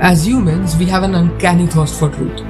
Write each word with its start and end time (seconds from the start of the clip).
As 0.00 0.26
humans, 0.26 0.76
we 0.76 0.86
have 0.86 1.02
an 1.02 1.14
uncanny 1.14 1.66
thirst 1.66 1.98
for 1.98 2.08
truth. 2.10 2.40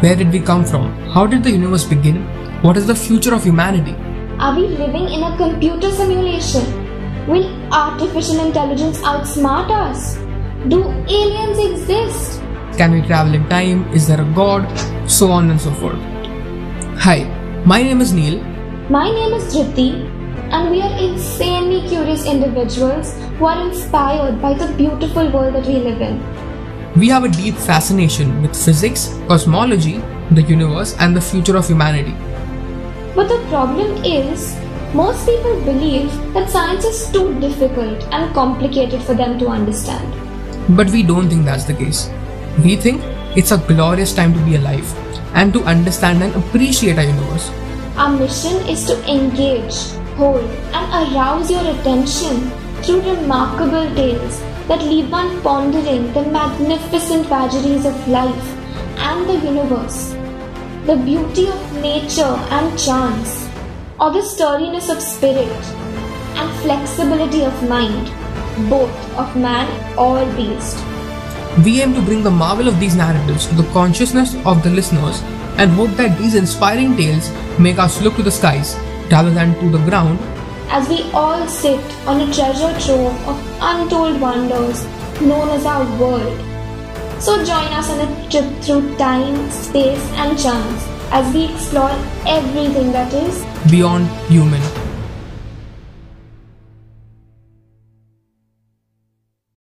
Where 0.00 0.16
did 0.16 0.32
we 0.32 0.40
come 0.40 0.64
from? 0.64 0.92
How 1.10 1.26
did 1.26 1.44
the 1.44 1.50
universe 1.50 1.84
begin? 1.84 2.24
What 2.62 2.76
is 2.76 2.86
the 2.86 2.94
future 2.94 3.34
of 3.34 3.44
humanity? 3.44 3.94
Are 4.38 4.54
we 4.54 4.68
living 4.68 5.08
in 5.08 5.22
a 5.22 5.36
computer 5.36 5.90
simulation? 5.90 6.64
Will 7.28 7.46
artificial 7.72 8.44
intelligence 8.44 9.00
outsmart 9.00 9.70
us? 9.70 10.16
Do 10.68 10.82
aliens 11.08 11.58
exist? 11.58 12.40
Can 12.76 12.92
we 12.92 13.02
travel 13.02 13.34
in 13.34 13.48
time? 13.48 13.88
Is 13.92 14.06
there 14.08 14.20
a 14.20 14.32
god? 14.34 14.66
So 15.08 15.30
on 15.30 15.50
and 15.50 15.60
so 15.60 15.70
forth. 15.72 15.98
Hi, 16.98 17.24
my 17.64 17.82
name 17.82 18.00
is 18.00 18.12
Neil. 18.12 18.42
My 18.90 19.10
name 19.10 19.32
is 19.32 19.44
Dhriti, 19.54 19.90
and 20.52 20.70
we 20.70 20.82
are 20.82 20.96
curious 20.98 21.38
individuals 22.26 23.14
who 23.38 23.46
are 23.46 23.68
inspired 23.68 24.42
by 24.42 24.54
the 24.54 24.72
beautiful 24.74 25.30
world 25.30 25.54
that 25.54 25.66
we 25.66 25.78
live 25.78 26.00
in. 26.00 26.20
We 26.94 27.08
have 27.08 27.24
a 27.24 27.28
deep 27.28 27.54
fascination 27.54 28.42
with 28.42 28.56
physics, 28.56 29.18
cosmology, 29.28 29.98
the 30.30 30.42
universe, 30.42 30.96
and 30.98 31.14
the 31.16 31.20
future 31.20 31.56
of 31.56 31.66
humanity. 31.68 32.14
But 33.14 33.28
the 33.28 33.38
problem 33.48 34.04
is, 34.04 34.56
most 34.94 35.26
people 35.26 35.60
believe 35.62 36.10
that 36.32 36.50
science 36.50 36.84
is 36.84 37.10
too 37.10 37.38
difficult 37.40 38.02
and 38.12 38.32
complicated 38.34 39.02
for 39.02 39.14
them 39.14 39.38
to 39.38 39.48
understand. 39.48 40.76
But 40.76 40.90
we 40.90 41.02
don't 41.02 41.28
think 41.28 41.44
that's 41.44 41.64
the 41.64 41.74
case. 41.74 42.10
We 42.64 42.76
think 42.76 43.02
it's 43.36 43.52
a 43.52 43.58
glorious 43.58 44.14
time 44.14 44.32
to 44.32 44.40
be 44.40 44.56
alive 44.56 44.86
and 45.34 45.52
to 45.52 45.62
understand 45.64 46.22
and 46.22 46.34
appreciate 46.34 46.98
our 46.98 47.04
universe. 47.04 47.50
Our 47.96 48.10
mission 48.10 48.56
is 48.68 48.84
to 48.86 48.96
engage, 49.10 49.95
hold, 50.16 50.44
and 50.72 51.14
arouse 51.14 51.50
your 51.50 51.64
attention 51.74 52.50
through 52.82 53.00
remarkable 53.02 53.94
tales 53.94 54.40
that 54.68 54.82
leave 54.82 55.10
one 55.10 55.40
pondering 55.42 56.12
the 56.12 56.22
magnificent 56.36 57.26
vagaries 57.26 57.84
of 57.84 58.08
life 58.08 58.48
and 58.98 59.28
the 59.28 59.38
universe, 59.46 60.14
the 60.86 60.96
beauty 60.96 61.48
of 61.48 61.82
nature 61.82 62.36
and 62.58 62.78
chance, 62.78 63.48
or 64.00 64.10
the 64.12 64.22
sturdiness 64.22 64.88
of 64.88 65.00
spirit 65.00 65.64
and 66.36 66.50
flexibility 66.62 67.42
of 67.44 67.68
mind, 67.68 68.10
both 68.68 69.16
of 69.16 69.36
man 69.36 69.66
or 69.98 70.24
beast. 70.34 70.76
We 71.64 71.80
aim 71.80 71.94
to 71.94 72.02
bring 72.02 72.22
the 72.22 72.30
marvel 72.30 72.68
of 72.68 72.78
these 72.78 72.96
narratives 72.96 73.46
to 73.46 73.54
the 73.54 73.70
consciousness 73.72 74.34
of 74.44 74.62
the 74.62 74.70
listeners 74.70 75.22
and 75.58 75.70
hope 75.70 75.90
that 75.96 76.18
these 76.18 76.34
inspiring 76.34 76.96
tales 76.96 77.30
make 77.58 77.78
us 77.78 78.02
look 78.02 78.16
to 78.16 78.22
the 78.22 78.30
skies 78.30 78.76
rather 79.10 79.30
than 79.30 79.54
to 79.60 79.70
the 79.70 79.82
ground 79.90 80.18
as 80.70 80.88
we 80.88 81.02
all 81.12 81.46
sit 81.46 81.80
on 82.06 82.20
a 82.20 82.32
treasure 82.32 82.74
trove 82.80 83.28
of 83.28 83.38
untold 83.60 84.20
wonders 84.20 84.84
known 85.20 85.48
as 85.50 85.64
our 85.64 85.84
world. 86.00 86.36
So 87.20 87.36
join 87.44 87.72
us 87.72 87.88
on 87.90 88.00
a 88.00 88.30
trip 88.30 88.62
through 88.62 88.96
time, 88.96 89.50
space, 89.50 90.04
and 90.14 90.38
chance 90.38 90.86
as 91.10 91.32
we 91.32 91.44
explore 91.52 91.94
everything 92.26 92.92
that 92.92 93.12
is 93.14 93.44
beyond 93.70 94.08
human. 94.28 94.62